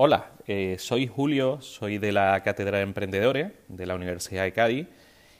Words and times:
Hola, 0.00 0.30
eh, 0.46 0.76
soy 0.78 1.08
Julio, 1.08 1.60
soy 1.60 1.98
de 1.98 2.12
la 2.12 2.40
Cátedra 2.44 2.76
de 2.76 2.84
Emprendedores 2.84 3.50
de 3.66 3.84
la 3.84 3.96
Universidad 3.96 4.44
de 4.44 4.52
Cádiz 4.52 4.86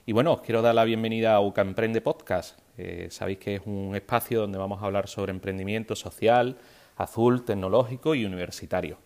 y 0.05 0.11
bueno, 0.11 0.33
os 0.33 0.41
quiero 0.41 0.63
dar 0.63 0.75
la 0.75 0.83
bienvenida 0.83 1.33
a 1.37 1.41
UCA 1.41 1.63
Emprende 1.63 2.01
Podcast. 2.01 2.59
Eh, 2.77 3.07
sabéis 3.09 3.39
que 3.39 3.55
es 3.55 3.63
un 3.67 3.95
espacio 3.95 4.41
donde 4.41 4.59
vamos 4.59 4.83
a 4.83 4.87
hablar 4.87 5.07
sobre 5.07 5.31
emprendimiento 5.31 5.95
social, 5.95 6.59
azul, 6.97 7.45
tecnológico 7.45 8.17
y 8.17 8.25
universitario. 8.25 8.99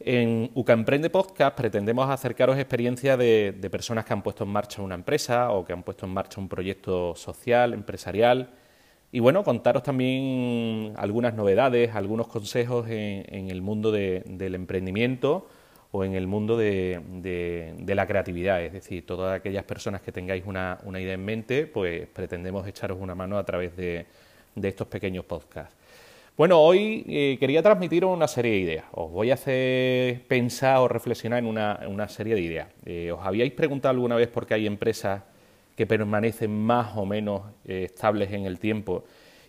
En 0.00 0.50
UCA 0.54 0.72
Emprende 0.72 1.08
Podcast 1.08 1.56
pretendemos 1.56 2.10
acercaros 2.10 2.58
experiencias 2.58 3.16
de, 3.16 3.54
de 3.56 3.70
personas 3.70 4.04
que 4.06 4.12
han 4.12 4.22
puesto 4.22 4.42
en 4.42 4.50
marcha 4.50 4.82
una 4.82 4.96
empresa 4.96 5.52
o 5.52 5.64
que 5.64 5.72
han 5.72 5.84
puesto 5.84 6.04
en 6.04 6.14
marcha 6.14 6.40
un 6.40 6.48
proyecto 6.48 7.14
social, 7.14 7.74
empresarial, 7.74 8.50
y 9.10 9.20
bueno, 9.20 9.42
contaros 9.42 9.82
también 9.82 10.92
algunas 10.96 11.32
novedades, 11.34 11.94
algunos 11.94 12.28
consejos 12.28 12.86
en, 12.90 13.50
el 13.50 13.62
mundo 13.62 13.90
del 13.90 14.54
emprendimiento 14.54 15.48
o 15.92 16.04
en 16.04 16.14
el 16.14 16.26
mundo 16.26 16.58
de, 16.58 17.74
la 17.86 18.06
creatividad. 18.06 18.62
Es 18.62 18.74
decir, 18.74 19.06
todas 19.06 19.34
aquellas 19.34 19.64
personas 19.64 20.02
que 20.02 20.12
tengáis 20.12 20.44
una, 20.44 20.78
idea 21.00 21.14
en 21.14 21.24
mente, 21.24 21.66
pues 21.66 22.06
pretendemos 22.08 22.66
echaros 22.68 22.98
una 23.00 23.14
mano 23.14 23.38
a 23.38 23.44
través 23.44 23.74
de, 23.76 24.04
estos 24.62 24.86
pequeños 24.88 25.24
podcasts. 25.24 25.74
Bueno, 26.36 26.60
hoy 26.60 27.04
eh, 27.08 27.36
quería 27.40 27.62
transmitiros 27.62 28.14
una 28.14 28.28
serie 28.28 28.52
de 28.52 28.58
ideas. 28.58 28.84
Os 28.92 29.10
voy 29.10 29.30
a 29.30 29.34
hacer 29.34 30.22
pensar 30.28 30.78
o 30.78 30.86
reflexionar 30.86 31.38
en 31.38 31.46
una, 31.46 32.08
serie 32.08 32.34
de 32.34 32.40
ideas. 32.42 32.68
Eh, 32.84 33.10
¿Os 33.10 33.26
habíais 33.26 33.52
preguntado 33.52 33.90
alguna 33.90 34.16
vez 34.16 34.28
por 34.28 34.46
qué 34.46 34.54
hay 34.54 34.66
empresas 34.66 35.22
que 35.78 35.86
permanecen 35.86 36.50
más 36.50 36.96
o 36.96 37.06
menos 37.06 37.42
eh, 37.64 37.84
estables 37.84 38.32
en 38.32 38.46
el 38.46 38.58
tiempo 38.58 39.04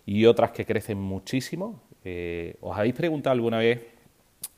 y 0.06 0.28
otras 0.28 0.52
que 0.52 0.64
crecen 0.64 1.02
muchísimo. 1.02 1.82
Eh, 2.04 2.56
¿Os 2.62 2.78
habéis 2.78 2.94
preguntado 2.94 3.32
alguna 3.32 3.58
vez 3.58 3.84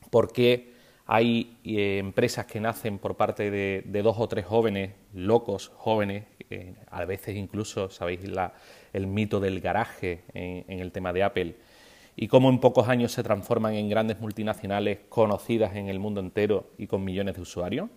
por 0.10 0.34
qué 0.34 0.74
hay 1.06 1.56
eh, 1.64 2.00
empresas 2.00 2.46
que 2.46 2.60
nacen 2.60 3.00
por 3.00 3.16
parte 3.16 3.50
de, 3.50 4.02
dos 4.04 4.18
o 4.20 4.28
tres 4.28 4.46
jóvenes, 4.46 4.92
locos 5.14 5.72
jóvenes, 5.78 6.26
a 6.90 7.06
veces 7.06 7.38
incluso, 7.38 7.90
sabéis, 7.90 8.20
el 8.92 9.08
mito 9.08 9.40
del 9.40 9.62
garaje 9.62 10.24
en 10.34 10.82
el 10.82 10.92
tema 10.92 11.14
de 11.14 11.24
Apple, 11.24 11.56
y 12.18 12.28
cómo 12.28 12.50
en 12.50 12.60
pocos 12.60 12.90
años 12.90 13.14
se 13.14 13.24
transforman 13.24 13.76
en 13.76 13.88
grandes 13.88 14.20
multinacionales 14.20 15.00
conocidas 15.08 15.78
en 15.78 15.88
el 15.88 16.00
mundo 16.00 16.20
entero 16.20 16.68
y 16.78 16.88
con 16.88 17.06
millones 17.06 17.36
de 17.36 17.42
usuarios? 17.42 17.90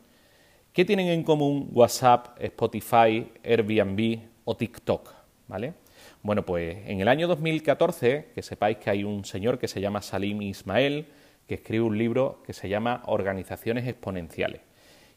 ¿Qué 0.75 0.85
tienen 0.85 1.07
en 1.07 1.23
común 1.23 1.71
WhatsApp, 1.73 2.37
Spotify, 2.41 3.31
Airbnb 3.45 4.19
o 4.45 4.57
TikTok? 4.57 5.09
¿Vale? 5.47 5.75
Bueno, 6.21 6.45
pues 6.45 6.79
en 6.89 7.01
el 7.01 7.07
año 7.07 7.29
2014, 7.29 8.31
que 8.35 8.43
sepáis 8.43 8.79
que 8.79 8.91
hay 8.91 9.05
un 9.05 9.25
señor 9.25 9.61
que 9.61 9.69
se 9.69 9.81
llama 9.81 10.03
Salim 10.03 10.43
Ismael, 10.43 11.07
que 11.47 11.55
escribe 11.55 11.85
un 11.85 11.97
libro 11.97 12.43
que 12.45 12.53
se 12.53 12.69
llama 12.69 13.05
Organizaciones 13.07 13.87
Exponenciales. 13.87 14.63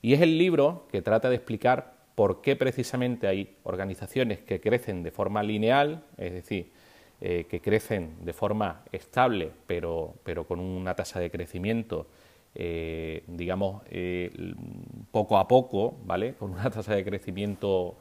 Y 0.03 0.13
es 0.13 0.21
el 0.21 0.37
libro 0.37 0.85
que 0.91 1.01
trata 1.01 1.27
de 1.27 1.37
explicar 1.37 1.95
por 2.13 2.41
qué 2.41 2.55
precisamente 2.55 3.25
hay 3.25 3.55
organizaciones 3.63 4.37
que 4.37 4.61
crecen 4.61 5.01
de 5.01 5.09
forma 5.09 5.41
lineal, 5.41 6.03
es 6.19 6.33
decir, 6.33 6.71
eh, 7.19 7.47
que 7.49 7.61
crecen 7.61 8.23
de 8.23 8.33
forma 8.33 8.83
estable, 8.91 9.49
pero, 9.65 10.13
pero 10.23 10.45
con 10.45 10.59
una 10.59 10.93
tasa 10.93 11.19
de 11.19 11.31
crecimiento 11.31 12.05
eh, 12.59 13.23
digamos, 13.27 13.83
eh, 13.91 14.31
poco 15.11 15.37
a 15.37 15.47
poco, 15.47 15.97
¿vale? 16.05 16.33
Con 16.33 16.51
una 16.51 16.69
tasa 16.69 16.95
de 16.95 17.03
crecimiento 17.03 17.95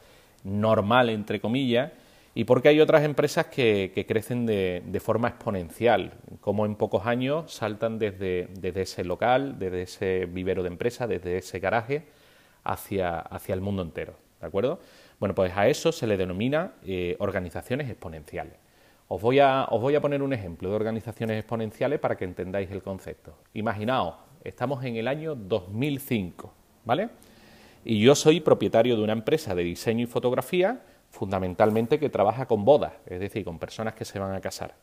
normal, 0.45 1.11
entre 1.11 1.41
comillas, 1.41 1.93
y 2.35 2.45
porque 2.45 2.69
hay 2.69 2.81
otras 2.81 3.03
empresas 3.03 3.47
que, 3.47 4.05
crecen 4.07 4.45
de, 4.45 5.01
forma 5.03 5.29
exponencial, 5.29 6.13
como 6.41 6.67
en 6.67 6.77
pocos 6.77 7.07
años 7.07 7.53
saltan 7.53 7.99
desde, 7.99 8.49
ese 8.63 9.05
local, 9.05 9.59
desde 9.59 9.83
ese 9.83 10.27
vivero 10.27 10.63
de 10.63 10.69
empresa, 10.69 11.07
desde 11.07 11.39
ese 11.39 11.59
garaje, 11.61 12.05
hacia, 12.63 13.21
hacia 13.21 13.55
el 13.55 13.61
mundo 13.61 13.83
entero, 13.83 14.15
¿de 14.41 14.47
acuerdo? 14.47 14.81
Bueno, 15.19 15.35
pues 15.35 15.57
a 15.57 15.69
eso 15.69 15.93
se 15.93 16.07
le 16.07 16.19
denomina 16.19 16.75
eh, 16.85 17.17
organizaciones 17.21 17.89
exponenciales. 17.89 18.55
Os 19.09 19.23
voy, 19.23 19.39
a, 19.39 19.65
os 19.71 19.81
voy 19.81 19.95
a 19.95 20.01
poner 20.01 20.21
un 20.21 20.33
ejemplo 20.33 20.69
de 20.69 20.75
organizaciones 20.75 21.39
exponenciales 21.39 22.01
para 22.01 22.17
que 22.17 22.25
entendáis 22.25 22.71
el 22.71 22.83
concepto. 22.83 23.39
Imaginaos 23.55 24.17
Estamos 24.47 24.85
en 24.85 24.95
el 24.95 25.09
año 25.09 25.35
2005, 25.35 26.55
¿vale? 26.87 27.11
Y 27.85 28.01
yo 28.01 28.15
soy 28.15 28.41
propietario 28.41 28.97
de 28.97 29.03
una 29.03 29.13
empresa 29.13 29.55
de 29.55 29.63
diseño 29.63 30.05
y 30.05 30.07
fotografía, 30.07 30.81
fundamentalmente 31.11 31.99
que 31.99 32.09
trabaja 32.09 32.47
con 32.47 32.65
bodas, 32.65 32.95
es 33.07 33.21
decir, 33.21 33.45
con 33.45 33.59
personas 33.59 33.95
que 33.95 34.05
se 34.05 34.19
van 34.19 34.35
a 34.35 34.41
casar. 34.41 34.75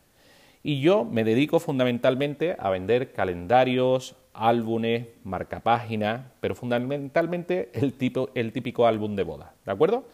Y 0.61 0.79
yo 0.79 1.03
me 1.03 1.23
dedico 1.23 1.59
fundamentalmente 1.59 2.55
a 2.57 2.69
vender 2.69 3.11
calendarios, 3.11 4.15
álbumes, 4.33 5.07
marcapáginas, 5.23 6.21
pero 6.39 6.55
fundamentalmente 6.55 7.69
el, 7.73 7.93
tipo, 7.93 8.29
el 8.35 8.53
típico 8.53 8.87
álbum 8.87 9.15
de 9.15 9.23
boda, 9.23 9.53
¿de 9.65 9.71
acuerdo? 9.71 10.05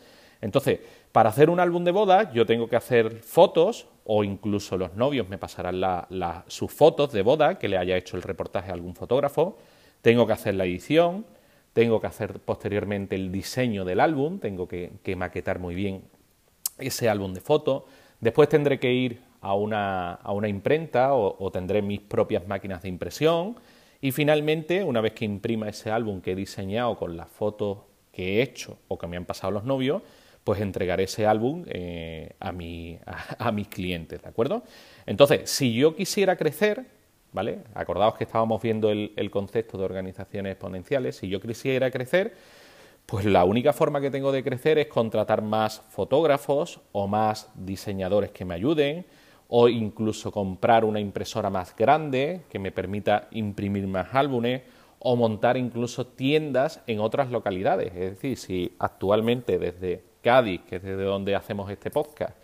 Entonces, 0.42 0.80
para 1.12 1.30
hacer 1.30 1.50
un 1.50 1.60
álbum 1.60 1.84
de 1.84 1.92
boda 1.92 2.32
yo 2.34 2.46
tengo 2.46 2.68
que 2.68 2.76
hacer 2.76 3.20
fotos 3.22 3.88
o 4.06 4.24
incluso 4.24 4.78
los 4.78 4.96
novios 4.96 5.30
me 5.30 5.38
pasarán 5.38 5.80
sus 6.48 6.72
fotos 6.72 7.12
de 7.12 7.22
boda 7.22 7.60
que 7.60 7.68
le 7.68 7.78
haya 7.78 7.98
hecho 7.98 8.18
el 8.18 8.24
reportaje 8.24 8.72
a 8.72 8.74
algún 8.74 8.96
fotógrafo, 8.96 9.58
tengo 10.02 10.26
que 10.26 10.34
hacer 10.34 10.56
la 10.56 10.66
edición, 10.66 11.26
tengo 11.80 12.02
que 12.02 12.08
hacer 12.08 12.42
posteriormente 12.42 13.16
el 13.16 13.32
diseño 13.32 13.86
del 13.86 14.02
álbum, 14.02 14.40
tengo 14.40 14.68
que, 14.68 14.92
maquetar 15.16 15.60
muy 15.60 15.76
bien 15.76 16.02
ese 16.78 17.08
álbum 17.08 17.34
de 17.34 17.40
fotos, 17.40 17.84
después 18.20 18.50
tendré 18.50 18.82
que 18.82 18.92
ir 18.92 19.22
a 19.40 19.54
una, 19.54 20.20
imprenta 20.46 21.14
o 21.14 21.52
tendré 21.54 21.82
mis 21.82 22.02
propias 22.02 22.46
máquinas 22.46 22.82
de 22.82 22.90
impresión 22.90 23.56
y 24.02 24.12
finalmente, 24.12 24.84
una 24.84 25.00
vez 25.00 25.14
que 25.14 25.24
imprima 25.24 25.70
ese 25.70 25.90
álbum 25.90 26.20
que 26.20 26.34
he 26.34 26.36
diseñado 26.36 26.98
con 26.98 27.16
las 27.16 27.30
fotos 27.30 27.78
que 28.12 28.40
he 28.40 28.42
hecho 28.42 28.78
o 28.90 28.98
que 28.98 29.08
me 29.08 29.16
han 29.16 29.24
pasado 29.24 29.52
los 29.52 29.64
novios, 29.64 30.02
pues 30.44 30.60
entregaré 30.60 31.04
ese 31.04 31.26
álbum 31.26 31.64
eh, 31.66 32.34
a, 32.42 32.50
a, 33.48 33.52
mis 33.54 33.70
clientes, 33.70 34.22
¿de 34.22 34.28
acuerdo? 34.28 34.64
Entonces, 35.06 35.50
si 35.50 35.74
yo 35.74 35.96
quisiera 35.96 36.36
crecer, 36.36 36.99
¿vale? 37.32 37.60
Acordaos 37.74 38.16
que 38.16 38.24
estábamos 38.24 38.62
viendo 38.62 38.90
el, 38.92 39.32
concepto 39.32 39.78
de 39.78 39.86
organizaciones 39.86 40.54
exponenciales, 40.54 41.18
si 41.18 41.30
yo 41.30 41.40
quisiera 41.40 41.92
crecer, 41.92 42.34
pues 43.06 43.26
la 43.26 43.44
única 43.44 43.74
forma 43.74 44.02
que 44.02 44.12
tengo 44.12 44.32
de 44.32 44.44
crecer 44.44 44.78
es 44.78 44.88
contratar 44.88 45.42
más 45.42 45.82
fotógrafos 45.90 46.80
o 46.92 47.08
más 47.08 47.50
diseñadores 47.56 48.32
que 48.32 48.46
me 48.46 48.54
ayuden, 48.54 49.06
o 49.48 49.68
incluso 49.68 50.32
comprar 50.32 50.86
una 50.86 51.00
impresora 51.00 51.50
más 51.50 51.76
grande 51.76 52.42
que 52.50 52.60
me 52.60 52.72
permita 52.72 53.28
imprimir 53.32 53.88
más 53.88 54.14
álbumes, 54.14 54.62
o 55.00 55.16
montar 55.16 55.58
incluso 55.58 56.06
tiendas 56.06 56.82
en 56.86 57.00
otras 57.00 57.32
localidades. 57.32 57.94
Es 57.96 58.12
decir, 58.12 58.38
si 58.38 58.76
actualmente 58.80 59.58
desde 59.58 60.04
Cádiz, 60.22 60.62
que 60.68 60.76
es 60.76 60.84
desde 60.84 61.04
donde 61.04 61.36
hacemos 61.36 61.72
este 61.72 61.90
podcast, 61.90 62.36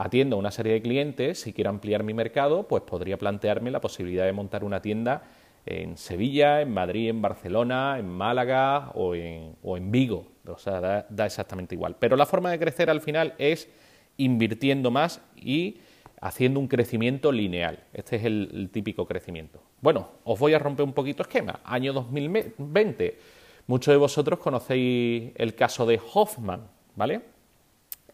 atiendo 0.00 0.36
a 0.36 0.38
una 0.38 0.50
serie 0.50 0.72
de 0.72 0.80
clientes, 0.80 1.42
si 1.42 1.52
quiero 1.52 1.68
ampliar 1.68 2.02
mi 2.04 2.14
mercado, 2.14 2.66
pues 2.66 2.82
podría 2.84 3.18
plantearme 3.18 3.70
la 3.70 3.82
posibilidad 3.82 4.24
de 4.24 4.32
montar 4.32 4.64
una 4.64 4.80
tienda 4.80 5.24
en 5.66 5.98
Sevilla, 5.98 6.62
en 6.62 6.72
Madrid, 6.72 7.10
en 7.10 7.20
Barcelona, 7.20 7.98
en 7.98 8.08
Málaga 8.08 8.92
o 8.94 9.14
en, 9.14 9.90
Vigo. 9.90 10.26
O 10.46 10.56
sea, 10.56 11.04
da, 11.06 11.26
exactamente 11.26 11.74
igual. 11.74 11.96
Pero 11.98 12.16
la 12.16 12.24
forma 12.24 12.50
de 12.50 12.58
crecer 12.58 12.88
al 12.88 13.02
final 13.02 13.34
es 13.36 13.68
invirtiendo 14.16 14.90
más 14.90 15.20
y 15.36 15.80
haciendo 16.22 16.60
un 16.60 16.68
crecimiento 16.68 17.30
lineal. 17.30 17.80
Este 17.92 18.16
es 18.16 18.24
el, 18.24 18.50
el, 18.54 18.70
típico 18.70 19.06
crecimiento. 19.06 19.62
Bueno, 19.82 20.12
os 20.24 20.38
voy 20.38 20.54
a 20.54 20.58
romper 20.58 20.86
un 20.86 20.94
poquito 20.94 21.24
esquema. 21.24 21.60
Año 21.62 21.92
2020. 21.92 23.18
Muchos 23.66 23.92
de 23.92 23.98
vosotros 23.98 24.38
conocéis 24.38 25.32
el 25.36 25.54
caso 25.54 25.84
de 25.84 26.00
Hoffman. 26.14 26.62
¿vale? 26.96 27.20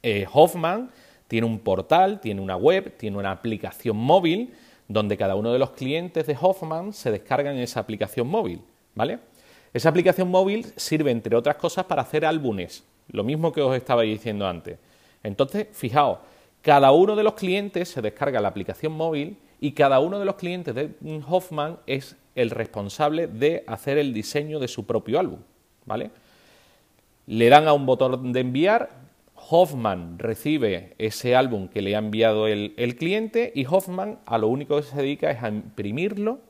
Eh, 0.02 0.26
Hoffman 0.32 0.90
tiene 1.28 1.46
un 1.46 1.58
portal, 1.58 2.20
tiene 2.20 2.40
una 2.40 2.56
web, 2.56 2.96
tiene 2.96 3.17
una 3.19 3.31
aplicación 3.31 3.96
móvil 3.96 4.55
donde 4.88 5.17
cada 5.17 5.34
uno 5.34 5.52
de 5.52 5.58
los 5.58 5.70
clientes 5.70 6.26
de 6.26 6.37
Hoffman 6.40 6.93
se 6.93 7.11
descargan 7.11 7.56
esa 7.56 7.81
aplicación 7.81 8.28
móvil, 8.28 8.61
¿vale? 8.94 9.19
Esa 9.73 9.88
aplicación 9.88 10.28
móvil 10.28 10.67
sirve, 10.76 11.11
entre 11.11 11.37
otras 11.37 11.56
cosas, 11.56 11.84
para 11.87 12.02
hacer 12.02 12.25
álbumes, 12.25 12.84
lo 13.08 13.25
mismo 13.25 13.52
que 13.52 13.61
os 13.61 13.76
estaba 13.76 14.02
diciendo 14.02 14.46
antes. 14.46 14.78
Entonces, 15.23 15.67
fijaos, 15.73 16.19
cada 16.62 16.93
uno 16.93 17.17
de 17.17 17.25
los 17.25 17.34
clientes 17.34 17.88
se 17.88 18.00
descarga 18.00 18.40
la 18.40 18.49
aplicación 18.49 18.93
móvil 18.93 19.37
y 19.61 19.73
cada 19.73 20.00
uno 20.00 20.19
de 20.19 20.25
los 20.25 20.37
clientes 20.37 20.75
de 20.75 20.94
Hoffman 21.28 21.78
es 21.87 22.17
el 22.34 22.50
responsable 22.50 23.26
de 23.26 23.64
hacer 23.67 23.99
el 23.99 24.14
diseño 24.14 24.61
de 24.61 24.69
su 24.69 24.87
propio 24.87 25.19
álbum, 25.19 25.40
¿vale? 25.84 26.11
le 27.26 27.49
dan 27.49 27.67
a 27.69 27.73
un 27.73 27.87
botón 27.87 28.32
de 28.32 28.40
enviar, 28.40 28.90
Hoffman 29.37 30.19
recibe 30.19 30.94
ese 30.99 31.37
álbum 31.37 31.69
que 31.69 31.83
le 31.83 31.94
ha 31.94 31.99
enviado 31.99 32.47
el, 32.47 32.97
cliente 32.99 33.53
y 33.55 33.67
Hoffman 33.67 34.19
a 34.27 34.38
lo 34.38 34.49
único 34.49 34.77
que 34.77 34.83
se 34.83 34.97
dedica 34.97 35.31
es 35.31 35.43
a 35.43 35.49
imprimirlo 35.49 36.41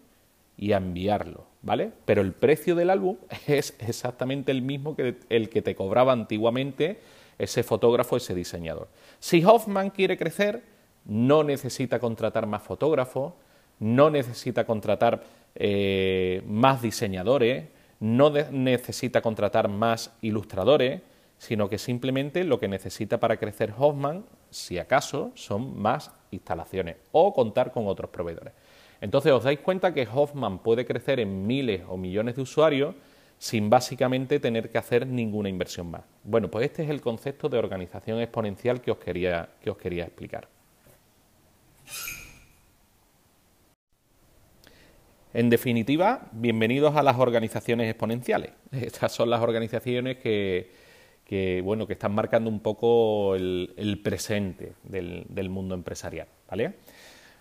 y 0.56 0.72
a 0.72 0.78
enviarlo, 0.78 1.46
¿vale? 1.62 1.90
Pero 2.04 2.22
el 2.22 2.32
precio 2.32 2.74
del 2.74 2.90
álbum 2.90 3.16
es 3.46 3.74
exactamente 3.80 4.52
el 4.52 4.62
mismo 4.62 4.96
que 4.96 5.16
el 5.28 5.48
que 5.48 5.62
te 5.62 5.74
cobraba 5.74 6.12
antiguamente 6.12 6.98
ese 7.38 7.62
fotógrafo, 7.62 8.16
ese 8.16 8.34
diseñador. 8.34 8.88
Si 9.18 9.44
Hoffman 9.44 9.90
quiere 9.90 10.16
crecer, 10.16 10.62
no 11.04 11.44
necesita 11.44 11.98
contratar 11.98 12.46
más 12.46 12.62
fotógrafos, 12.62 13.34
no 13.78 14.10
necesita 14.10 14.64
contratar 14.64 15.22
eh, 15.54 16.42
más 16.46 16.82
diseñadores, 16.82 17.66
no 18.00 18.30
necesita 18.30 19.22
contratar 19.22 19.68
más 19.68 20.14
ilustradores, 20.22 21.00
sino 21.38 21.68
que 21.68 21.78
simplemente 21.78 22.44
lo 22.44 22.58
que 22.58 22.68
necesita 22.68 23.18
para 23.18 23.36
crecer 23.36 23.74
Hoffman, 23.76 24.24
si 24.50 24.78
acaso, 24.78 25.32
son 25.34 25.78
más 25.78 26.12
instalaciones 26.30 26.96
o 27.12 27.32
contar 27.32 27.72
con 27.72 27.86
otros 27.86 28.10
proveedores. 28.10 28.54
Entonces 29.00 29.32
os 29.32 29.44
dais 29.44 29.60
cuenta 29.60 29.92
que 29.92 30.08
Hoffman 30.12 30.60
puede 30.60 30.86
crecer 30.86 31.20
en 31.20 31.46
miles 31.46 31.82
o 31.88 31.96
millones 31.96 32.36
de 32.36 32.42
usuarios 32.42 32.94
sin 33.38 33.68
básicamente 33.68 34.40
tener 34.40 34.70
que 34.70 34.78
hacer 34.78 35.06
ninguna 35.06 35.50
inversión 35.50 35.90
más. 35.90 36.02
Bueno, 36.24 36.50
pues 36.50 36.64
este 36.64 36.84
es 36.84 36.90
el 36.90 37.02
concepto 37.02 37.50
de 37.50 37.58
organización 37.58 38.20
exponencial 38.20 38.80
que 38.80 38.90
os 38.90 38.98
quería, 38.98 39.50
que 39.60 39.70
os 39.70 39.76
quería 39.76 40.04
explicar. 40.04 40.48
En 45.34 45.50
definitiva, 45.50 46.30
bienvenidos 46.32 46.96
a 46.96 47.02
las 47.02 47.18
organizaciones 47.18 47.90
exponenciales. 47.90 48.52
Estas 48.72 49.12
son 49.12 49.28
las 49.28 49.42
organizaciones 49.42 50.16
que, 50.16 50.85
bueno, 51.62 51.86
que 51.86 51.94
están 51.94 52.14
marcando 52.14 52.48
un 52.48 52.60
poco 52.60 53.34
el, 53.34 54.00
presente 54.02 54.74
del, 54.84 55.26
del, 55.28 55.48
mundo 55.48 55.74
empresarial. 55.74 56.28
¿vale? 56.48 56.74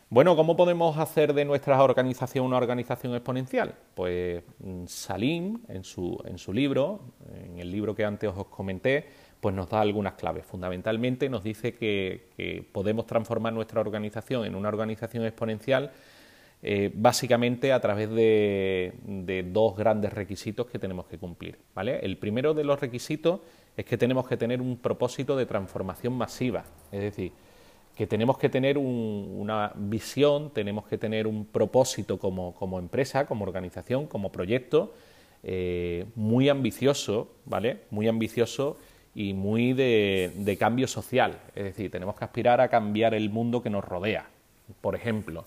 Bueno, 0.09 0.35
¿cómo 0.35 0.55
podemos 0.55 0.97
hacer 0.97 1.33
de 1.33 1.45
nuestra 1.45 1.81
organización 1.81 2.45
una 2.45 2.57
organización 2.57 3.15
exponencial? 3.15 3.73
Pues 3.95 4.43
mm, 4.59 4.85
Salim, 4.85 5.61
en 5.67 5.83
su, 5.83 6.21
en 6.25 6.37
su 6.37 6.53
libro, 6.53 7.01
en 7.33 7.57
el 7.59 7.71
libro 7.71 7.95
que 7.95 8.05
antes 8.05 8.31
os 8.35 8.45
comenté, 8.45 9.05
pues 9.39 9.53
nos 9.55 9.67
da 9.67 9.81
algunas 9.81 10.13
claves. 10.13 10.45
Fundamentalmente 10.45 11.27
nos 11.27 11.43
dice 11.43 11.73
que, 11.73 12.65
podemos 12.71 13.07
transformar 13.07 13.53
nuestra 13.53 13.81
organización 13.81 14.45
en 14.45 14.55
una 14.55 14.69
organización 14.69 15.25
exponencial 15.25 15.91
eh, 16.63 16.91
básicamente 16.93 17.71
a 17.73 17.79
través 17.79 18.09
de, 18.09 18.93
de, 19.03 19.43
dos 19.43 19.75
grandes 19.75 20.13
requisitos 20.13 20.67
que 20.67 20.79
tenemos 20.79 21.05
que 21.05 21.17
cumplir. 21.17 21.57
¿vale? 21.73 21.99
El 21.99 22.17
primero 22.17 22.53
de 22.53 22.63
los 22.63 22.79
requisitos 22.79 23.41
es 23.77 23.85
que 23.85 23.97
tenemos 23.97 24.27
que 24.27 24.37
tener 24.37 24.61
un 24.61 24.77
propósito 24.77 25.35
de 25.35 25.45
transformación 25.45 26.13
masiva, 26.13 26.63
es 26.91 27.01
decir, 27.01 27.31
que 27.95 28.07
tenemos 28.07 28.37
que 28.37 28.49
tener 28.49 28.77
una 28.77 29.71
visión, 29.75 30.51
tenemos 30.51 30.85
que 30.85 30.97
tener 30.97 31.27
un 31.27 31.45
propósito 31.45 32.19
como, 32.19 32.77
empresa, 32.77 33.25
como 33.25 33.45
organización, 33.45 34.05
como 34.07 34.31
proyecto, 34.31 34.93
eh, 35.43 36.05
muy 36.15 36.49
ambicioso, 36.49 37.29
¿vale? 37.45 37.81
Muy 37.91 38.07
ambicioso 38.07 38.77
y 39.13 39.33
muy 39.33 39.71
de, 39.71 40.57
cambio 40.59 40.87
social. 40.87 41.39
Es 41.55 41.63
decir, 41.63 41.89
tenemos 41.89 42.17
que 42.17 42.25
aspirar 42.25 42.59
a 42.59 42.67
cambiar 42.67 43.13
el 43.13 43.29
mundo 43.29 43.63
que 43.63 43.69
nos 43.69 43.85
rodea. 43.85 44.27
Por 44.81 44.95
ejemplo, 44.95 45.45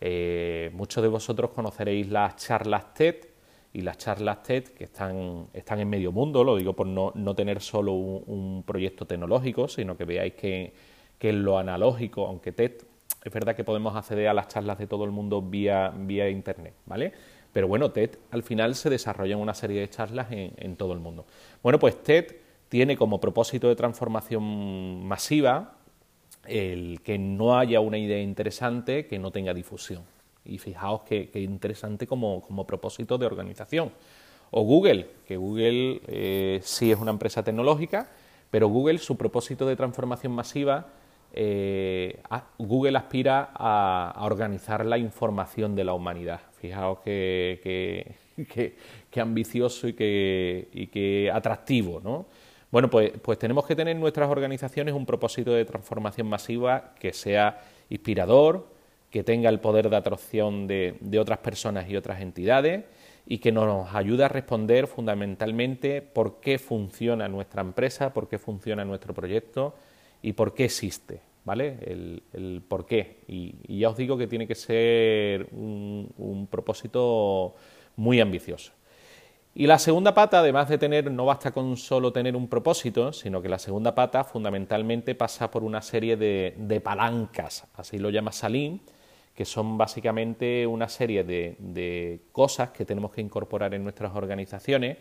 eh, 0.00 0.70
muchos 0.74 1.02
de 1.02 1.08
vosotros 1.08 1.50
conoceréis 1.50 2.08
las 2.08 2.36
charlas 2.36 2.94
TED 2.94 3.16
y 3.72 3.82
las 3.82 3.98
charlas 3.98 4.42
TED 4.42 4.64
que 4.68 4.84
están, 4.84 5.48
están 5.52 5.80
en 5.80 5.88
medio 5.88 6.12
mundo, 6.12 6.42
lo 6.44 6.56
digo 6.56 6.74
por 6.74 6.86
no, 6.86 7.34
tener 7.34 7.60
solo 7.60 7.92
un 7.92 8.62
proyecto 8.66 9.06
tecnológico, 9.06 9.68
sino 9.68 9.96
que 9.96 10.04
veáis 10.04 10.34
que 10.34 10.72
que 11.18 11.30
en 11.30 11.42
lo 11.42 11.58
analógico, 11.58 12.26
aunque 12.26 12.52
TED 12.52 12.72
es 13.24 13.32
verdad 13.32 13.56
que 13.56 13.64
podemos 13.64 13.96
acceder 13.96 14.28
a 14.28 14.34
las 14.34 14.48
charlas 14.48 14.78
de 14.78 14.86
todo 14.86 15.04
el 15.04 15.10
mundo 15.10 15.42
vía, 15.42 15.92
vía 15.94 16.30
Internet, 16.30 16.74
¿vale? 16.86 17.12
Pero 17.52 17.66
bueno, 17.66 17.90
TED 17.90 18.10
al 18.30 18.42
final 18.42 18.74
se 18.74 18.90
desarrolla 18.90 19.34
en 19.34 19.40
una 19.40 19.54
serie 19.54 19.80
de 19.80 19.90
charlas 19.90 20.28
en, 20.30 20.76
todo 20.76 20.92
el 20.92 21.00
mundo. 21.00 21.26
Bueno, 21.62 21.78
pues 21.78 22.00
TED 22.02 22.36
tiene 22.68 22.96
como 22.96 23.20
propósito 23.20 23.68
de 23.68 23.74
transformación 23.74 25.06
masiva 25.06 25.77
el 26.48 27.00
que 27.02 27.18
no 27.18 27.58
haya 27.58 27.80
una 27.80 27.98
idea 27.98 28.20
interesante 28.20 29.06
que 29.06 29.18
no 29.18 29.30
tenga 29.30 29.54
difusión. 29.54 30.02
Y 30.44 30.58
fijaos 30.58 31.02
que, 31.02 31.30
interesante 31.34 32.06
como, 32.06 32.66
propósito 32.66 33.18
de 33.18 33.26
organización. 33.26 33.92
O 34.50 34.62
Google, 34.62 35.06
que 35.26 35.36
Google 35.36 36.00
eh, 36.06 36.60
sí 36.62 36.90
es 36.90 36.98
una 36.98 37.10
empresa 37.10 37.42
tecnológica, 37.42 38.08
pero 38.50 38.68
Google 38.68 38.98
su 38.98 39.16
propósito 39.16 39.66
de 39.66 39.76
transformación 39.76 40.32
masiva 40.32 40.86
eh, 41.32 42.20
Google 42.58 42.96
aspira 42.96 43.50
a, 43.54 44.24
organizar 44.24 44.84
la 44.84 44.98
información 44.98 45.74
de 45.74 45.84
la 45.84 45.92
humanidad. 45.92 46.40
Fijaos 46.60 47.00
que, 47.00 48.16
ambicioso 49.16 49.88
y 49.88 49.92
que, 49.92 51.30
atractivo, 51.32 52.00
¿no? 52.02 52.26
Bueno, 52.70 52.90
pues, 52.90 53.12
pues, 53.22 53.38
tenemos 53.38 53.66
que 53.66 53.74
tener 53.74 53.96
en 53.96 54.00
nuestras 54.00 54.28
organizaciones 54.28 54.94
un 54.94 55.06
propósito 55.06 55.52
de 55.52 55.64
transformación 55.64 56.28
masiva 56.28 56.94
que 56.98 57.12
sea 57.12 57.62
inspirador, 57.88 58.68
que 59.10 59.24
tenga 59.24 59.48
el 59.48 59.60
poder 59.60 59.88
de 59.88 59.96
atracción 59.96 60.66
de, 60.66 60.96
de 61.00 61.18
otras 61.18 61.38
personas 61.38 61.88
y 61.88 61.96
otras 61.96 62.20
entidades 62.20 62.84
y 63.30 63.38
que 63.38 63.52
nos 63.52 63.94
ayude 63.94 64.24
a 64.24 64.28
responder 64.28 64.86
fundamentalmente 64.86 66.00
por 66.00 66.40
qué 66.40 66.58
funciona 66.58 67.28
nuestra 67.28 67.60
empresa, 67.60 68.14
por 68.14 68.26
qué 68.26 68.38
funciona 68.38 68.86
nuestro 68.86 69.12
proyecto 69.12 69.74
y 70.22 70.32
por 70.32 70.54
qué 70.54 70.64
existe, 70.64 71.20
¿vale? 71.44 71.78
El, 72.32 72.62
por 72.66 72.86
qué. 72.86 73.18
Y, 73.28 73.78
ya 73.78 73.90
os 73.90 73.98
digo 73.98 74.16
que 74.16 74.26
tiene 74.26 74.46
que 74.46 74.54
ser 74.54 75.46
un, 75.52 76.48
propósito 76.50 77.54
muy 77.96 78.18
ambicioso. 78.18 78.72
Y 79.58 79.66
la 79.66 79.80
segunda 79.80 80.14
pata, 80.14 80.38
además 80.38 80.68
de 80.68 80.78
tener, 80.78 81.10
no 81.10 81.24
basta 81.24 81.50
con 81.50 81.76
solo 81.76 82.12
tener 82.12 82.36
un 82.36 82.46
propósito, 82.46 83.12
sino 83.12 83.42
que 83.42 83.48
la 83.48 83.58
segunda 83.58 83.92
pata 83.92 84.22
fundamentalmente 84.22 85.16
pasa 85.16 85.50
por 85.50 85.64
una 85.64 85.82
serie 85.82 86.16
de, 86.16 86.80
palancas, 86.80 87.66
así 87.74 87.98
lo 87.98 88.08
llama 88.10 88.30
Salim, 88.30 88.78
que 89.34 89.44
son 89.44 89.76
básicamente 89.76 90.64
una 90.64 90.88
serie 90.88 91.24
de, 91.24 92.20
cosas 92.30 92.70
que 92.70 92.84
tenemos 92.84 93.10
que 93.10 93.20
incorporar 93.20 93.74
en 93.74 93.82
nuestras 93.82 94.14
organizaciones 94.14 94.96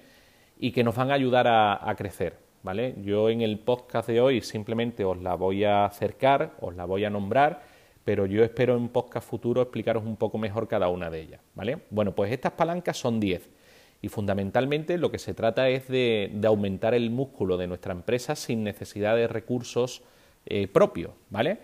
y 0.58 0.72
que 0.72 0.84
nos 0.84 0.96
van 0.96 1.12
a 1.12 1.14
ayudar 1.14 1.46
a 1.48 1.94
crecer. 1.96 2.40
¿vale? 2.64 2.96
Yo 3.04 3.30
en 3.30 3.42
el 3.42 3.60
podcast 3.60 4.10
de 4.10 4.22
hoy 4.22 4.42
simplemente 4.42 5.06
os 5.06 5.22
la 5.22 5.36
voy 5.36 5.66
a 5.66 5.86
acercar, 5.86 6.56
os 6.62 6.76
la 6.76 6.86
voy 6.86 7.06
a 7.06 7.12
nombrar, 7.12 7.62
pero 8.04 8.26
yo 8.26 8.44
espero 8.44 8.76
en 8.76 8.90
podcast 8.90 9.30
futuro 9.30 9.62
explicaros 9.62 10.04
un 10.04 10.16
poco 10.16 10.40
mejor 10.40 10.68
cada 10.68 10.90
una 10.90 11.12
de 11.12 11.22
ellas, 11.22 11.42
¿vale? 11.54 11.78
Bueno, 11.92 12.16
pues 12.16 12.32
estas 12.32 12.54
palancas 12.54 12.98
son 12.98 13.20
10 13.20 13.57
y 14.02 14.10
fundamentalmente 14.10 14.98
lo 14.98 15.12
que 15.12 15.20
se 15.20 15.34
trata 15.34 15.70
es 15.70 15.88
de, 15.88 16.32
aumentar 16.46 16.94
el 16.94 17.10
músculo 17.10 17.58
de 17.58 17.68
nuestra 17.68 17.94
empresa 17.94 18.36
sin 18.36 18.64
necesidad 18.64 19.16
de 19.16 19.28
recursos 19.28 20.04
eh, 20.46 20.68
propios, 20.68 21.12
¿vale? 21.30 21.60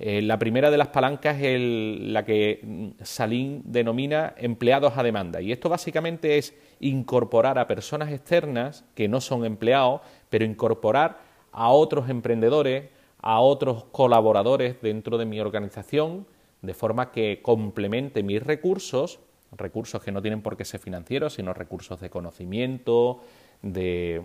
Eh, 0.00 0.22
la 0.22 0.38
primera 0.38 0.70
de 0.70 0.78
las 0.78 0.88
palancas 0.88 1.38
es 1.40 1.60
la 1.60 2.24
que 2.24 2.92
Salín 3.02 3.62
denomina 3.64 4.32
empleados 4.36 4.96
a 4.96 5.02
demanda 5.02 5.40
y 5.40 5.50
esto 5.50 5.68
básicamente 5.68 6.38
es 6.38 6.54
incorporar 6.78 7.58
a 7.58 7.66
personas 7.66 8.12
externas 8.12 8.84
que 8.94 9.08
no 9.08 9.20
son 9.20 9.44
empleados, 9.44 10.02
pero 10.30 10.44
incorporar 10.44 11.18
a 11.50 11.70
otros 11.70 12.08
emprendedores, 12.08 12.90
a 13.20 13.40
otros 13.40 13.86
colaboradores 13.90 14.80
dentro 14.80 15.18
de 15.18 15.26
mi 15.26 15.40
organización, 15.40 16.26
de 16.62 16.74
forma 16.74 17.10
que 17.10 17.40
complemente 17.42 18.22
mis 18.22 18.40
recursos, 18.40 19.18
recursos 19.56 20.02
que 20.02 20.12
no 20.12 20.20
tienen 20.22 20.42
por 20.42 20.56
qué 20.56 20.64
ser 20.64 20.80
financieros, 20.80 21.34
sino 21.34 21.54
recursos 21.54 22.00
de 22.00 22.10
conocimiento, 22.10 23.20
de, 23.62 24.22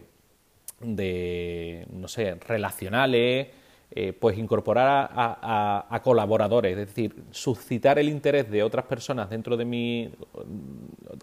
no 1.91 2.07
sé, 2.07 2.35
relacionales, 2.35 3.47
eh, 3.95 4.11
pues 4.11 4.37
incorporar 4.37 5.09
a, 5.13 6.01
colaboradores, 6.03 6.77
es 6.77 6.87
decir, 6.87 7.23
suscitar 7.31 7.99
el 7.99 8.09
interés 8.09 8.49
de 8.49 8.63
otras 8.63 8.85
personas 8.85 9.29
dentro 9.29 9.55
de 9.55 9.65
mi 9.65 10.11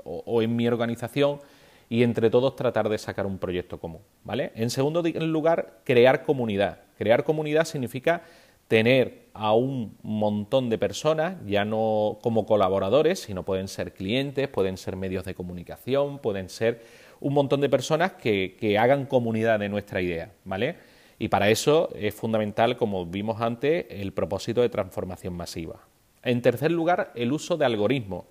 o, 0.04 0.40
en 0.40 0.54
mi 0.54 0.68
organización 0.68 1.40
y 1.88 2.04
entre 2.04 2.30
todos 2.30 2.54
tratar 2.54 2.88
de 2.88 2.96
sacar 2.98 3.26
un 3.26 3.38
proyecto 3.38 3.80
común, 3.80 4.02
¿vale? 4.22 4.52
En 4.54 4.70
segundo 4.70 5.02
lugar, 5.02 5.80
crear 5.84 6.22
comunidad. 6.22 6.78
Crear 6.96 7.24
comunidad 7.24 7.64
significa 7.64 8.22
tener 8.70 9.30
a 9.34 9.52
un 9.52 9.98
montón 10.04 10.70
de 10.70 10.78
personas, 10.78 11.34
ya 11.44 11.64
no 11.64 12.20
como 12.22 12.46
colaboradores, 12.46 13.18
sino 13.18 13.44
pueden 13.44 13.66
ser 13.66 13.92
clientes, 13.92 14.46
pueden 14.46 14.76
ser 14.76 14.94
medios 14.94 15.24
de 15.24 15.34
comunicación, 15.34 16.20
pueden 16.20 16.48
ser 16.48 16.80
un 17.18 17.34
montón 17.34 17.60
de 17.62 17.68
personas 17.68 18.12
que, 18.12 18.56
que 18.60 18.78
hagan 18.78 19.06
comunidad 19.06 19.58
de 19.58 19.68
nuestra 19.68 20.00
idea, 20.00 20.30
¿vale? 20.44 20.76
Y 21.18 21.26
para 21.26 21.50
eso 21.50 21.88
es 21.96 22.14
fundamental, 22.14 22.76
como 22.76 23.06
vimos 23.06 23.40
antes, 23.40 23.86
el 23.90 24.12
propósito 24.12 24.60
de 24.60 24.68
transformación 24.68 25.34
masiva. 25.34 25.80
En 26.22 26.40
tercer 26.40 26.70
lugar, 26.70 27.10
el 27.16 27.32
uso 27.32 27.56
de 27.56 27.64
algoritmos. 27.64 28.24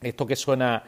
Esto 0.00 0.28
que 0.28 0.36
suena 0.36 0.84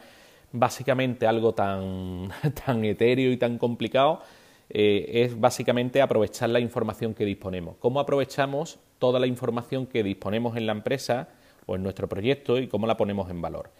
básicamente 0.53 1.27
algo 1.27 1.53
tan, 1.53 2.29
tan 2.65 2.85
etéreo 2.85 3.33
y 3.33 3.35
tan 3.35 3.57
complicado, 3.57 4.21
eh, 4.69 5.23
es 5.25 5.39
básicamente 5.39 6.01
aprovechar 6.01 6.49
la 6.49 6.59
información 6.59 7.13
que 7.13 7.25
disponemos. 7.25 7.75
¿Cómo 7.79 7.99
aprovechamos 7.99 8.79
toda 8.99 9.19
la 9.19 9.27
información 9.27 9.87
que 9.87 10.03
disponemos 10.03 10.55
en 10.57 10.65
la 10.65 10.73
empresa 10.73 11.29
o 11.65 11.75
en 11.75 11.83
nuestro 11.83 12.07
proyecto 12.07 12.57
y 12.59 12.67
cómo 12.67 12.85
la 12.85 12.97
ponemos 12.97 13.29
en 13.29 13.41
valor? 13.41 13.71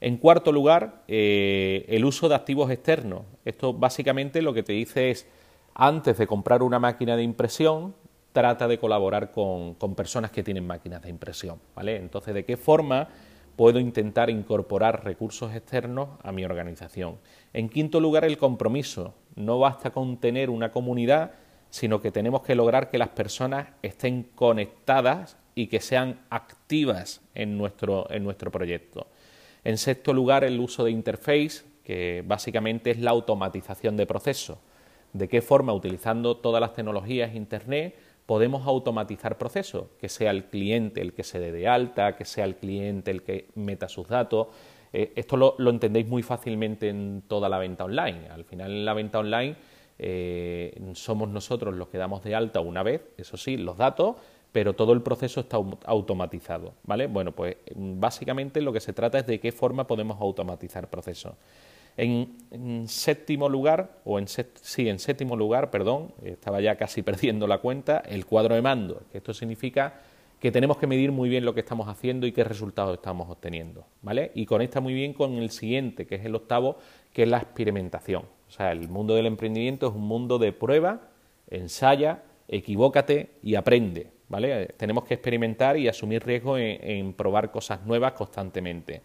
En 0.00 0.16
cuarto 0.16 0.52
lugar, 0.52 1.02
eh, 1.08 1.84
el 1.88 2.04
uso 2.04 2.28
de 2.28 2.36
activos 2.36 2.70
externos. 2.70 3.22
Esto 3.44 3.72
básicamente 3.72 4.42
lo 4.42 4.54
que 4.54 4.62
te 4.62 4.72
dice 4.72 5.10
es 5.10 5.26
antes 5.74 6.18
de 6.18 6.26
comprar 6.26 6.62
una 6.62 6.78
máquina 6.78 7.16
de 7.16 7.22
impresión, 7.22 7.94
trata 8.32 8.68
de 8.68 8.78
colaborar 8.78 9.32
con, 9.32 9.74
personas 9.96 10.30
que 10.30 10.42
tienen 10.42 10.66
máquinas 10.66 11.02
de 11.02 11.10
impresión, 11.10 11.60
¿vale? 11.74 11.96
Entonces, 11.96 12.34
¿de 12.34 12.44
qué 12.44 12.56
forma 12.56 13.08
puedo 13.58 13.80
intentar 13.80 14.30
incorporar 14.30 15.04
recursos 15.04 15.52
externos 15.52 16.10
a 16.22 16.30
mi 16.30 16.44
organización. 16.44 17.16
En 17.52 17.68
quinto 17.68 17.98
lugar, 17.98 18.24
el 18.24 18.38
compromiso. 18.38 19.14
No 19.34 19.58
basta 19.58 19.90
con 19.90 20.18
tener 20.18 20.48
una 20.48 20.70
comunidad, 20.70 21.32
sino 21.68 22.00
que 22.00 22.12
tenemos 22.12 22.42
que 22.42 22.54
lograr 22.54 22.88
que 22.88 22.98
las 22.98 23.08
personas 23.08 23.66
estén 23.82 24.28
conectadas 24.36 25.38
y 25.56 25.66
que 25.66 25.80
sean 25.80 26.20
activas 26.30 27.20
en 27.34 27.58
nuestro, 27.58 28.08
en 28.12 28.22
nuestro 28.22 28.52
proyecto. 28.52 29.08
En 29.64 29.76
sexto 29.76 30.12
lugar, 30.12 30.44
el 30.44 30.60
uso 30.60 30.84
de 30.84 30.92
interface, 30.92 31.64
que 31.82 32.22
básicamente 32.24 32.92
es 32.92 33.00
la 33.00 33.10
automatización 33.10 33.96
de 33.96 34.06
procesos. 34.06 34.58
De 35.12 35.26
qué 35.26 35.42
forma, 35.42 35.72
utilizando 35.72 36.36
todas 36.36 36.60
las 36.60 36.74
tecnologías 36.74 37.34
Internet, 37.34 37.96
podemos 38.28 38.66
automatizar 38.66 39.38
procesos, 39.38 39.86
que 39.98 40.10
sea 40.10 40.32
el 40.32 40.44
cliente 40.44 41.00
el 41.00 41.14
que 41.14 41.24
se 41.24 41.38
dé 41.38 41.50
de 41.50 41.66
alta, 41.66 42.14
que 42.14 42.26
sea 42.26 42.44
el 42.44 42.56
cliente 42.56 43.10
el 43.10 43.22
que 43.22 43.48
meta 43.54 43.88
sus 43.88 44.06
datos. 44.06 44.48
Eh, 44.92 45.14
esto 45.16 45.38
lo, 45.38 45.70
entendéis 45.70 46.06
muy 46.06 46.22
fácilmente 46.22 46.90
en 46.90 47.22
toda 47.26 47.48
la 47.48 47.56
venta 47.56 47.84
online. 47.84 48.28
Al 48.28 48.44
final 48.44 48.70
en 48.70 48.84
la 48.84 48.92
venta 48.92 49.20
online 49.20 49.56
eh, 49.98 50.78
somos 50.92 51.30
nosotros 51.30 51.74
los 51.74 51.88
que 51.88 51.96
damos 51.96 52.22
de 52.22 52.34
alta 52.34 52.60
una 52.60 52.82
vez, 52.82 53.00
eso 53.16 53.38
sí, 53.38 53.56
los 53.56 53.78
datos, 53.78 54.16
pero 54.52 54.74
todo 54.74 54.92
el 54.92 55.00
proceso 55.00 55.40
está 55.40 55.56
automatizado. 55.86 56.74
¿vale? 56.82 57.06
Bueno, 57.06 57.32
pues 57.32 57.56
básicamente 57.74 58.60
lo 58.60 58.74
que 58.74 58.80
se 58.80 58.92
trata 58.92 59.20
es 59.20 59.26
de 59.26 59.40
qué 59.40 59.52
forma 59.52 59.86
podemos 59.86 60.20
automatizar 60.20 60.90
procesos. 60.90 61.32
En, 61.98 62.86
séptimo 62.86 63.48
lugar, 63.48 64.00
o 64.04 64.20
en, 64.20 64.28
sí, 64.28 64.88
en 64.88 65.00
séptimo 65.00 65.36
lugar, 65.36 65.70
perdón, 65.70 66.14
estaba 66.22 66.60
ya 66.60 66.76
casi 66.76 67.02
perdiendo 67.08 67.48
la 67.48 67.58
cuenta, 67.58 67.98
el 68.06 68.24
cuadro 68.24 68.54
de 68.54 68.62
mando, 68.62 69.02
esto 69.12 69.34
significa 69.34 70.00
que 70.38 70.52
tenemos 70.52 70.78
que 70.78 70.86
medir 70.86 71.10
muy 71.10 71.28
bien 71.28 71.44
lo 71.44 71.52
que 71.52 71.60
estamos 71.60 71.88
haciendo 71.88 72.24
y 72.24 72.30
qué 72.30 72.44
resultados 72.44 72.94
estamos 72.94 73.28
obteniendo, 73.28 73.84
¿vale? 74.02 74.30
Y 74.36 74.46
conecta 74.46 74.80
muy 74.80 74.94
bien 74.94 75.12
con 75.12 75.32
el 75.34 75.50
siguiente, 75.50 76.06
que 76.06 76.14
es 76.14 76.24
el 76.24 76.36
octavo, 76.36 76.78
que 77.12 77.24
es 77.24 77.28
la 77.28 77.38
experimentación. 77.38 78.22
O 78.46 78.50
sea, 78.50 78.70
el 78.70 78.88
mundo 78.88 79.16
del 79.16 79.26
emprendimiento 79.26 79.88
es 79.88 79.94
un 79.94 80.06
mundo 80.06 80.38
de 80.38 80.52
prueba, 80.52 81.08
ensaya, 81.50 82.22
equivócate 82.46 83.30
y 83.42 83.56
aprende, 83.56 84.12
¿vale? 84.28 84.66
Tenemos 84.76 85.02
que 85.02 85.14
experimentar 85.14 85.76
y 85.76 85.88
asumir 85.88 86.24
riesgo 86.24 86.56
en 86.56 87.12
probar 87.14 87.50
cosas 87.50 87.84
nuevas 87.84 88.12
constantemente. 88.12 89.02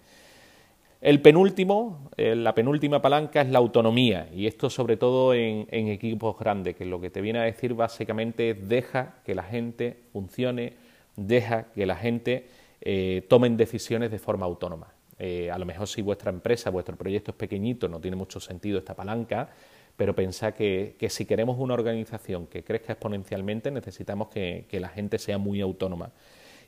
El 1.03 1.21
penúltimo, 1.21 2.09
eh, 2.15 2.33
la 2.33 2.55
penúltima 2.55 3.01
palanca 3.01 3.41
es 3.41 3.49
la 3.49 3.59
autonomía, 3.59 4.29
y 4.33 4.47
esto 4.47 4.69
sobre 4.69 4.95
todo 4.95 5.33
en, 5.33 5.67
equipos 5.69 6.39
grandes, 6.39 6.77
que 6.77 6.85
lo 6.85 7.01
que 7.01 7.09
te 7.09 7.19
viene 7.19 7.39
a 7.39 7.43
decir 7.43 7.73
básicamente 7.73 8.51
es 8.51 8.69
deja 8.69 9.15
que 9.25 9.35
la 9.35 9.43
gente 9.43 9.97
funcione, 10.13 10.77
deja 11.17 11.73
que 11.73 11.85
la 11.85 11.97
gente 11.97 12.47
eh, 12.79 13.25
tomen 13.27 13.57
decisiones 13.57 14.11
de 14.11 14.17
forma 14.17 14.45
autónoma. 14.45 14.93
Eh, 15.19 15.51
a 15.51 15.57
lo 15.57 15.65
mejor 15.65 15.89
si 15.89 16.01
vuestra 16.01 16.31
empresa, 16.31 16.69
vuestro 16.69 16.95
proyecto 16.95 17.31
es 17.31 17.37
pequeñito, 17.37 17.89
no 17.89 17.99
tiene 17.99 18.15
mucho 18.15 18.39
sentido 18.39 18.79
esta 18.79 18.95
palanca, 18.95 19.49
pero 19.97 20.15
pensad 20.15 20.53
que, 20.53 20.95
si 21.09 21.25
queremos 21.25 21.59
una 21.59 21.73
organización 21.73 22.47
que 22.47 22.63
crezca 22.63 22.93
exponencialmente, 22.93 23.71
necesitamos 23.71 24.29
que 24.29 24.79
la 24.79 24.87
gente 24.87 25.19
sea 25.19 25.37
muy 25.37 25.59
autónoma. 25.59 26.13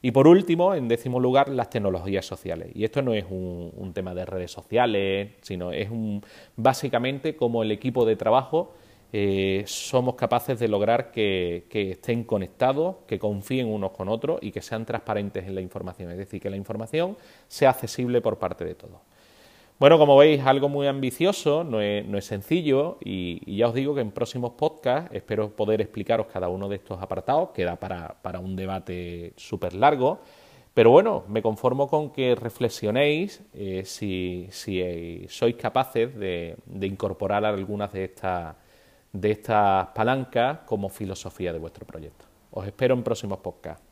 Y 0.06 0.12
por 0.12 0.28
último, 0.28 0.76
en 0.76 0.88
décimo 0.88 1.20
lugar, 1.20 1.50
las 1.50 1.72
tecnologías 1.72 2.28
sociales. 2.28 2.70
Y 2.76 2.84
esto 2.84 3.02
no 3.02 3.16
es 3.16 3.26
un, 3.28 3.92
tema 3.92 4.14
de 4.14 4.24
redes 4.24 4.52
sociales, 4.52 5.32
sino 5.42 5.72
es 5.72 5.90
un, 5.90 6.24
básicamente 6.56 7.36
como 7.36 7.64
el 7.64 7.72
equipo 7.72 8.06
de 8.06 8.16
trabajo 8.16 8.76
eh, 9.12 9.64
somos 9.66 10.14
capaces 10.14 10.60
de 10.60 10.68
lograr 10.68 11.10
que, 11.10 11.66
que, 11.72 11.90
estén 11.90 12.24
conectados, 12.24 12.98
que 13.08 13.18
confíen 13.18 13.66
unos 13.66 13.94
con 13.94 14.08
otros 14.08 14.38
y 14.44 14.52
que 14.52 14.62
sean 14.62 14.86
transparentes 14.86 15.48
en 15.48 15.56
la 15.56 15.62
información. 15.62 16.12
Es 16.12 16.20
decir, 16.20 16.40
que 16.40 16.52
la 16.52 16.58
información 16.58 17.18
sea 17.48 17.72
accesible 17.72 18.22
por 18.22 18.38
parte 18.38 18.64
de 18.64 18.76
todos. 18.76 19.00
Bueno, 19.78 19.98
como 19.98 20.16
veis, 20.16 20.42
algo 20.46 20.70
muy 20.70 20.88
ambicioso, 20.88 21.66
no 21.66 21.82
es, 21.82 22.26
sencillo 22.26 22.98
y, 23.04 23.58
ya 23.58 23.68
os 23.68 23.74
digo 23.74 23.94
que 23.94 24.00
en 24.00 24.12
próximos 24.12 24.54
podcasts 24.54 25.14
espero 25.14 25.50
poder 25.50 25.82
explicaros 25.82 26.28
cada 26.28 26.48
uno 26.48 26.70
de 26.70 26.78
estos 26.78 27.02
apartados, 27.02 27.50
queda 27.50 27.76
para, 27.76 28.16
para 28.22 28.40
un 28.40 28.56
debate 28.56 29.34
súper 29.36 29.74
largo, 29.74 30.22
pero 30.74 30.92
bueno, 30.92 31.26
me 31.28 31.42
conformo 31.42 31.90
con 31.90 32.12
que 32.12 32.36
reflexionéis 32.36 33.44
eh, 33.54 33.84
si, 33.86 34.48
si 34.50 35.26
sois 35.28 35.56
capaces 35.58 36.16
de, 36.16 36.56
de 36.66 36.88
incorporar 36.88 37.44
algunas 37.44 37.92
de 37.92 38.06
estas, 38.06 38.56
de 39.12 39.32
estas 39.32 39.88
palancas 39.88 40.60
como 40.66 40.88
filosofía 40.88 41.52
de 41.52 41.60
vuestro 41.60 41.86
proyecto. 41.86 42.26
Os 42.52 42.66
espero 42.66 42.94
en 42.96 43.04
próximos 43.04 43.40
podcasts. 43.40 43.85